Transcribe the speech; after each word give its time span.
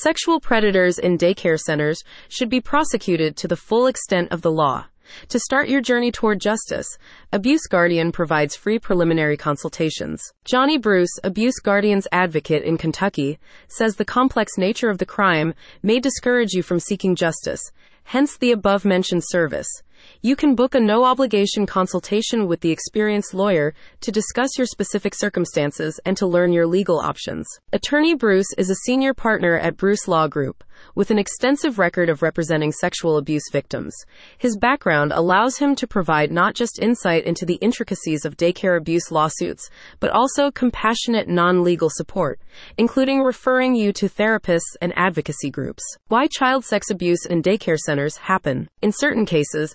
Sexual 0.00 0.38
predators 0.38 1.00
in 1.00 1.18
daycare 1.18 1.58
centers 1.58 2.04
should 2.28 2.48
be 2.48 2.60
prosecuted 2.60 3.36
to 3.36 3.48
the 3.48 3.56
full 3.56 3.88
extent 3.88 4.30
of 4.30 4.42
the 4.42 4.50
law. 4.52 4.84
To 5.30 5.40
start 5.40 5.68
your 5.68 5.80
journey 5.80 6.12
toward 6.12 6.40
justice, 6.40 6.86
Abuse 7.32 7.66
Guardian 7.66 8.12
provides 8.12 8.54
free 8.54 8.78
preliminary 8.78 9.36
consultations. 9.36 10.22
Johnny 10.44 10.78
Bruce, 10.78 11.10
Abuse 11.24 11.58
Guardian's 11.58 12.06
advocate 12.12 12.62
in 12.62 12.78
Kentucky, 12.78 13.40
says 13.66 13.96
the 13.96 14.04
complex 14.04 14.52
nature 14.56 14.88
of 14.88 14.98
the 14.98 15.06
crime 15.06 15.52
may 15.82 15.98
discourage 15.98 16.52
you 16.52 16.62
from 16.62 16.78
seeking 16.78 17.16
justice, 17.16 17.72
hence 18.04 18.36
the 18.36 18.52
above 18.52 18.84
mentioned 18.84 19.24
service. 19.26 19.82
You 20.22 20.36
can 20.36 20.54
book 20.54 20.74
a 20.74 20.80
no 20.80 21.04
obligation 21.04 21.66
consultation 21.66 22.46
with 22.46 22.60
the 22.60 22.70
experienced 22.70 23.34
lawyer 23.34 23.74
to 24.00 24.12
discuss 24.12 24.58
your 24.58 24.66
specific 24.66 25.14
circumstances 25.14 26.00
and 26.04 26.16
to 26.16 26.26
learn 26.26 26.52
your 26.52 26.66
legal 26.66 26.98
options. 26.98 27.46
Attorney 27.72 28.14
Bruce 28.14 28.52
is 28.56 28.70
a 28.70 28.74
senior 28.86 29.14
partner 29.14 29.56
at 29.56 29.76
Bruce 29.76 30.08
Law 30.08 30.26
Group 30.26 30.64
with 30.94 31.10
an 31.10 31.18
extensive 31.18 31.78
record 31.78 32.08
of 32.08 32.22
representing 32.22 32.72
sexual 32.72 33.16
abuse 33.16 33.44
victims. 33.52 33.94
His 34.36 34.56
background 34.56 35.12
allows 35.12 35.58
him 35.58 35.74
to 35.76 35.86
provide 35.86 36.30
not 36.30 36.54
just 36.54 36.78
insight 36.80 37.24
into 37.24 37.44
the 37.44 37.56
intricacies 37.56 38.24
of 38.24 38.36
daycare 38.36 38.76
abuse 38.76 39.10
lawsuits, 39.10 39.70
but 40.00 40.10
also 40.10 40.50
compassionate 40.50 41.28
non 41.28 41.62
legal 41.62 41.90
support, 41.90 42.40
including 42.76 43.22
referring 43.22 43.74
you 43.74 43.92
to 43.92 44.08
therapists 44.08 44.76
and 44.80 44.92
advocacy 44.96 45.50
groups. 45.50 45.82
Why 46.08 46.26
child 46.26 46.64
sex 46.64 46.90
abuse 46.90 47.26
in 47.26 47.42
daycare 47.42 47.78
centers 47.78 48.16
happen. 48.16 48.68
In 48.82 48.92
certain 48.92 49.26
cases, 49.26 49.74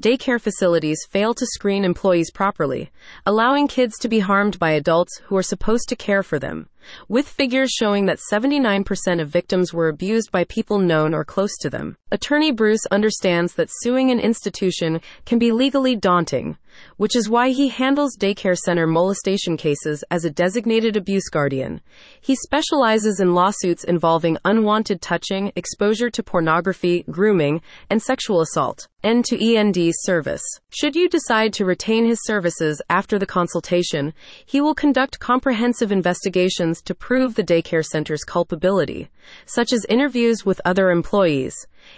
daycare 0.00 0.40
facilities 0.40 1.04
fail 1.08 1.34
to 1.34 1.46
screen 1.46 1.84
employees 1.84 2.30
properly, 2.30 2.90
allowing 3.26 3.66
kids 3.66 3.98
to 3.98 4.08
be 4.08 4.20
harmed 4.20 4.58
by 4.58 4.70
adults 4.70 5.18
who 5.24 5.36
are 5.36 5.42
supposed 5.42 5.88
to 5.88 5.96
care 5.96 6.22
for 6.22 6.38
them 6.38 6.68
with 7.08 7.28
figures 7.28 7.70
showing 7.70 8.06
that 8.06 8.20
79% 8.32 9.20
of 9.20 9.28
victims 9.28 9.72
were 9.72 9.88
abused 9.88 10.30
by 10.30 10.44
people 10.44 10.78
known 10.78 11.14
or 11.14 11.24
close 11.24 11.56
to 11.60 11.70
them. 11.70 11.96
Attorney 12.10 12.52
Bruce 12.52 12.86
understands 12.90 13.54
that 13.54 13.70
suing 13.70 14.10
an 14.10 14.20
institution 14.20 15.00
can 15.26 15.38
be 15.38 15.52
legally 15.52 15.94
daunting, 15.94 16.56
which 16.96 17.16
is 17.16 17.28
why 17.28 17.50
he 17.50 17.68
handles 17.68 18.16
daycare 18.16 18.56
center 18.56 18.86
molestation 18.86 19.56
cases 19.56 20.04
as 20.10 20.24
a 20.24 20.30
designated 20.30 20.96
abuse 20.96 21.28
guardian. 21.28 21.80
He 22.20 22.34
specializes 22.36 23.20
in 23.20 23.34
lawsuits 23.34 23.84
involving 23.84 24.38
unwanted 24.44 25.02
touching, 25.02 25.52
exposure 25.56 26.10
to 26.10 26.22
pornography, 26.22 27.04
grooming, 27.10 27.60
and 27.90 28.00
sexual 28.00 28.40
assault. 28.40 28.88
End 29.02 29.24
to 29.26 29.44
END 29.44 29.87
service. 29.92 30.42
Should 30.70 30.96
you 30.96 31.08
decide 31.08 31.52
to 31.54 31.64
retain 31.64 32.04
his 32.04 32.24
services 32.24 32.80
after 32.88 33.18
the 33.18 33.26
consultation, 33.26 34.12
he 34.46 34.60
will 34.60 34.74
conduct 34.74 35.20
comprehensive 35.20 35.92
investigations 35.92 36.82
to 36.82 36.94
prove 36.94 37.34
the 37.34 37.44
daycare 37.44 37.84
center's 37.84 38.24
culpability, 38.24 39.10
such 39.46 39.72
as 39.72 39.86
interviews 39.88 40.44
with 40.46 40.60
other 40.64 40.90
employees. 40.90 41.54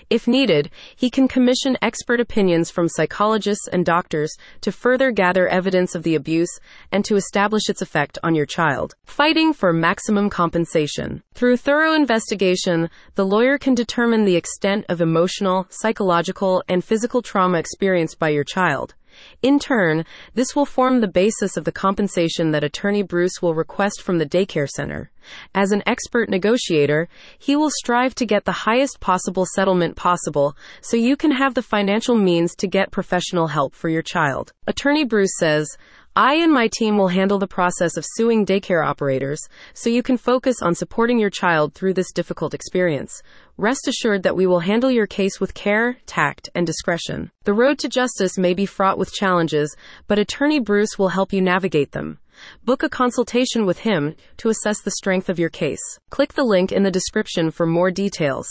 If 0.08 0.26
needed, 0.26 0.70
he 0.96 1.10
can 1.10 1.28
commission 1.28 1.76
expert 1.82 2.20
opinions 2.20 2.70
from 2.70 2.88
psychologists 2.88 3.68
and 3.68 3.84
doctors 3.84 4.32
to 4.60 4.72
further 4.72 5.10
gather 5.10 5.48
evidence 5.48 5.94
of 5.94 6.02
the 6.02 6.14
abuse 6.14 6.58
and 6.92 7.04
to 7.04 7.16
establish 7.16 7.68
its 7.68 7.82
effect 7.82 8.18
on 8.22 8.34
your 8.34 8.46
child. 8.46 8.94
Fighting 9.04 9.52
for 9.52 9.72
maximum 9.72 10.30
compensation. 10.30 11.22
Through 11.34 11.56
thorough 11.58 11.92
investigation, 11.94 12.90
the 13.14 13.26
lawyer 13.26 13.58
can 13.58 13.74
determine 13.74 14.24
the 14.24 14.36
extent 14.36 14.84
of 14.88 15.00
emotional, 15.00 15.66
psychological, 15.70 16.62
and 16.68 16.84
physical 16.84 17.22
trauma 17.22 17.58
experienced 17.58 18.18
by 18.18 18.28
your 18.28 18.44
child. 18.44 18.94
In 19.42 19.58
turn, 19.58 20.04
this 20.34 20.54
will 20.54 20.66
form 20.66 21.00
the 21.00 21.08
basis 21.08 21.56
of 21.56 21.64
the 21.64 21.72
compensation 21.72 22.50
that 22.50 22.64
Attorney 22.64 23.02
Bruce 23.02 23.40
will 23.40 23.54
request 23.54 24.02
from 24.02 24.18
the 24.18 24.26
daycare 24.26 24.68
center. 24.68 25.10
As 25.54 25.72
an 25.72 25.82
expert 25.86 26.28
negotiator, 26.28 27.08
he 27.38 27.56
will 27.56 27.70
strive 27.70 28.14
to 28.16 28.26
get 28.26 28.44
the 28.44 28.52
highest 28.52 29.00
possible 29.00 29.46
settlement 29.54 29.96
possible 29.96 30.56
so 30.80 30.96
you 30.96 31.16
can 31.16 31.30
have 31.30 31.54
the 31.54 31.62
financial 31.62 32.14
means 32.14 32.54
to 32.56 32.66
get 32.66 32.90
professional 32.90 33.48
help 33.48 33.74
for 33.74 33.88
your 33.88 34.02
child. 34.02 34.52
Attorney 34.66 35.04
Bruce 35.04 35.36
says, 35.38 35.76
I 36.22 36.34
and 36.34 36.52
my 36.52 36.68
team 36.68 36.98
will 36.98 37.08
handle 37.08 37.38
the 37.38 37.46
process 37.46 37.96
of 37.96 38.04
suing 38.06 38.44
daycare 38.44 38.86
operators 38.86 39.40
so 39.72 39.88
you 39.88 40.02
can 40.02 40.18
focus 40.18 40.60
on 40.60 40.74
supporting 40.74 41.18
your 41.18 41.30
child 41.30 41.72
through 41.72 41.94
this 41.94 42.12
difficult 42.12 42.52
experience. 42.52 43.22
Rest 43.56 43.88
assured 43.88 44.22
that 44.24 44.36
we 44.36 44.46
will 44.46 44.60
handle 44.60 44.90
your 44.90 45.06
case 45.06 45.40
with 45.40 45.54
care, 45.54 45.96
tact, 46.04 46.50
and 46.54 46.66
discretion. 46.66 47.30
The 47.44 47.54
road 47.54 47.78
to 47.78 47.88
justice 47.88 48.36
may 48.36 48.52
be 48.52 48.66
fraught 48.66 48.98
with 48.98 49.14
challenges, 49.14 49.74
but 50.08 50.18
Attorney 50.18 50.60
Bruce 50.60 50.98
will 50.98 51.08
help 51.08 51.32
you 51.32 51.40
navigate 51.40 51.92
them. 51.92 52.18
Book 52.66 52.82
a 52.82 52.90
consultation 52.90 53.64
with 53.64 53.78
him 53.78 54.14
to 54.36 54.50
assess 54.50 54.82
the 54.82 54.90
strength 54.90 55.30
of 55.30 55.38
your 55.38 55.48
case. 55.48 55.80
Click 56.10 56.34
the 56.34 56.44
link 56.44 56.70
in 56.70 56.82
the 56.82 56.90
description 56.90 57.50
for 57.50 57.64
more 57.64 57.90
details. 57.90 58.46